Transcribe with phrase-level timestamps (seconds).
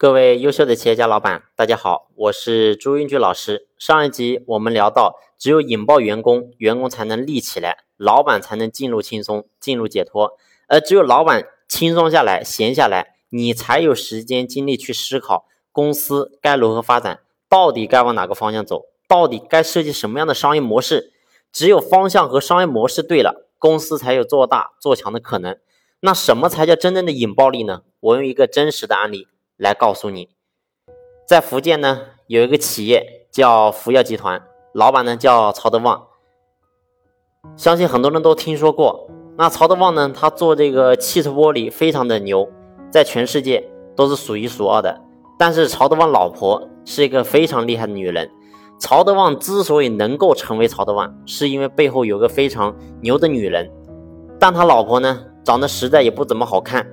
[0.00, 3.68] 各位优秀的企业家老板，大家好，我是朱英举老师。
[3.76, 10.38] 上一集我们聊到，只有引爆员工，员工才能立起来，老板才能进入轻松，进入解脱。
[10.68, 21.12] 而只有老板轻松下来、闲下来，你才有时间精力去思考公司该如何发展，到底该往哪个方向走，到底该设计什么样的商业模式。
[21.52, 25.58] 只有方向和商业模式对了，公司才有做大做强的可能。
[26.00, 27.82] 那什么才叫真正的引爆力呢？
[28.00, 29.28] 我用一个真实的案例。
[29.60, 30.30] 来告诉你，
[31.28, 34.40] 在福建呢有一个企业叫福耀集团，
[34.72, 36.06] 老板呢叫曹德旺，
[37.56, 39.10] 相信很多人都听说过。
[39.36, 42.48] 那曹德旺呢，他做这个汽车玻璃非常的牛，
[42.90, 44.98] 在全世界都是数一数二的。
[45.38, 48.30] 但是曹德旺老婆是一个非常厉害的女人。
[48.78, 53.70] 曹德旺之所以能够成为曹德旺，是因为背后有个非常牛的女人，
[54.38, 56.86] 但他老婆呢长得实在也不怎么好看。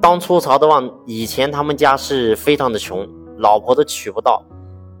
[0.00, 4.42] 当初曹德旺以前他们家是非常的穷，老婆都娶不到，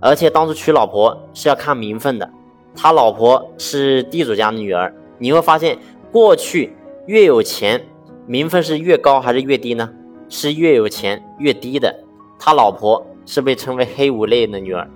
[0.00, 2.30] 而且当初娶老婆是要看名分的，
[2.74, 4.94] 他老婆是地主家的女儿。
[5.18, 5.78] 你会发现，
[6.10, 6.74] 过去
[7.06, 7.86] 越有钱，
[8.26, 9.90] 名分是越高还是越低呢？
[10.30, 11.94] 是越有钱越低的。
[12.38, 14.88] 他老婆是被称为黑五类的女儿，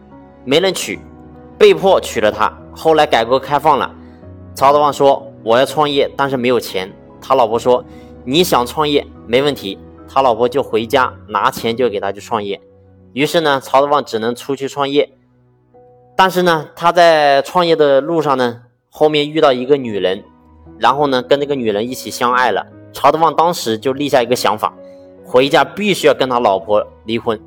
[0.46, 0.98] 没人娶，
[1.58, 2.50] 被迫娶了她。
[2.74, 3.94] 后来改革开放了，
[4.54, 6.90] 曹德旺说我要创业，但是没有钱。
[7.20, 7.84] 他老婆说
[8.24, 9.78] 你想创业没问题。
[10.12, 12.60] 他老婆就回家拿钱就给他去创业，
[13.12, 15.08] 于是呢，曹德旺只能出去创业。
[16.16, 20.24] 但是呢，他在创业的路上呢，后面遇到一个女人，
[20.78, 22.66] 然后呢，跟那个女人一起相爱了。
[22.92, 24.74] 曹德旺当时就立下一个想法，
[25.24, 27.40] 回家必须要跟他老婆离婚，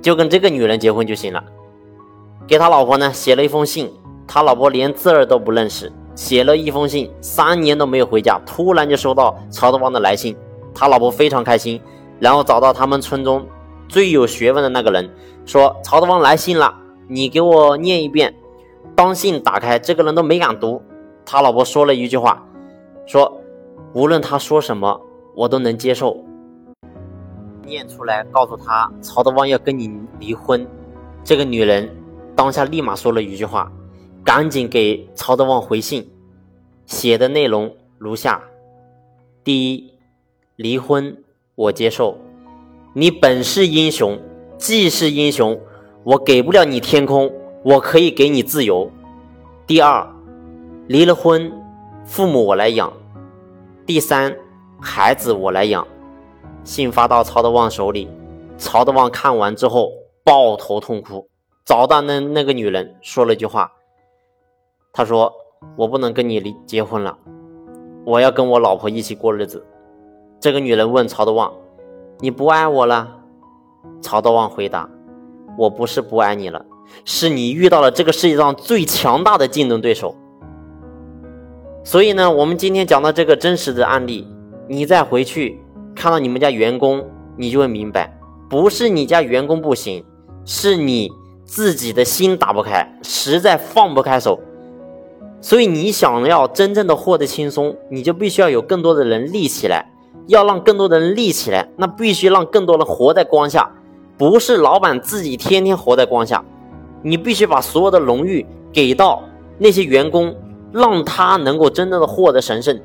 [0.00, 1.42] 就跟这个女人结婚就行了。
[2.46, 3.92] 给他老婆呢写了一封信，
[4.24, 10.36] 他老婆连字儿都不认识，写了一封信，三年都没有回家，突然就收到曹德旺的来信。
[10.74, 11.80] 他老婆非常开心，
[12.18, 13.46] 然后找到他们村中
[13.88, 15.10] 最有学问的那个人，
[15.44, 16.74] 说：“曹德旺来信了，
[17.08, 18.34] 你给我念一遍。”
[18.94, 20.82] 当信打开，这个人都没敢读。
[21.24, 22.44] 他老婆说了一句话，
[23.06, 23.40] 说
[23.94, 25.00] ：“无论他说什么，
[25.34, 26.16] 我都能接受。”
[27.64, 30.66] 念出来，告诉他曹德旺要跟你离婚。
[31.22, 31.88] 这个女人
[32.34, 33.70] 当下立马说了一句话，
[34.24, 36.10] 赶紧给曹德旺回信，
[36.86, 38.42] 写的内容如下：
[39.44, 39.97] 第一。
[40.58, 41.16] 离婚，
[41.54, 42.16] 我接受。
[42.92, 44.18] 你本是英雄，
[44.56, 45.56] 既是英雄，
[46.02, 47.32] 我给不了你天空，
[47.64, 48.90] 我可以给你自由。
[49.68, 50.04] 第二，
[50.88, 51.52] 离了婚，
[52.04, 52.92] 父母我来养。
[53.86, 54.36] 第三，
[54.80, 55.86] 孩子我来养。
[56.64, 58.08] 信发到曹德旺手里，
[58.56, 59.92] 曹德旺看完之后
[60.24, 61.28] 抱头痛哭，
[61.64, 63.70] 找到那那个女人说了句话，
[64.92, 65.32] 他说
[65.78, 67.16] ：“我不能跟你离结婚了，
[68.04, 69.64] 我要跟我老婆一起过日子。”
[70.40, 71.52] 这个女人问曹德旺
[72.20, 73.16] ：“你不爱我了？”
[74.00, 74.88] 曹德旺回答
[75.58, 76.64] ：“我不是不爱你了，
[77.04, 80.14] 是你遇到了这个世界上最强大的竞争对手。”
[81.82, 84.26] 所以呢，我们今天讲到这个真实的案例，
[84.68, 85.60] 你再回去
[85.94, 87.04] 看到你们家员工，
[87.36, 88.16] 你就会明白，
[88.48, 90.04] 不是你家员工不行，
[90.44, 91.10] 是你
[91.44, 94.38] 自己的心打不开，实在放不开手。
[95.40, 99.90] 所以你想要真正的获得轻松，你就必须要有更多的人立起来。
[100.28, 103.68] 要让更多的人立起来，那必须让更多人活在光下，
[104.18, 106.44] 不是老板自己天天活在光下。
[107.02, 109.22] 你必须把所有的荣誉给到
[109.56, 110.36] 那些员工，
[110.70, 112.78] 让他能够真正的获得神圣。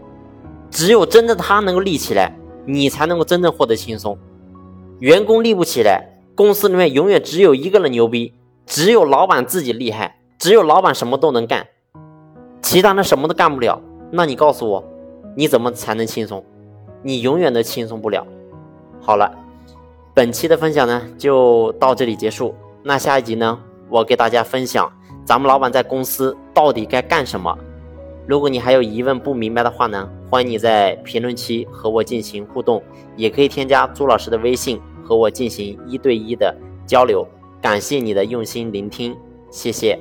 [0.71, 2.33] 只有真正他能够立起来，
[2.65, 4.17] 你才能够真正获得轻松。
[4.99, 8.33] 员工立不起来，公司里面永远只有一个人牛逼，
[8.65, 11.67] 只有老板自己厉害，只有老板什么都能干，
[12.61, 13.81] 其他人什么都干不了。
[14.11, 14.83] 那你告诉我，
[15.35, 16.41] 你怎么才能轻松？
[17.03, 18.25] 你永远都轻松不了。
[18.99, 19.31] 好了，
[20.13, 22.55] 本期的分享呢就到这里结束。
[22.81, 23.59] 那下一集呢，
[23.89, 24.91] 我给大家分享
[25.23, 27.55] 咱们老板在公司到底该干什么。
[28.25, 32.81] 如果你还有疑问不明白的话呢，欢迎你在评论区和我进行互动，
[33.17, 36.55] 也可以添加朱老师的微信和我进行一对一的
[36.87, 37.27] 交流。
[37.61, 39.15] 感谢你的用心聆听，
[39.51, 39.99] 谢谢。